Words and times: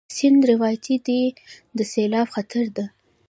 سيند 0.17 0.41
راوتی 0.49 0.95
دی، 1.05 1.21
د 1.77 1.79
سېلاب 1.91 2.27
خطره 2.33 2.69
ده 2.75 2.85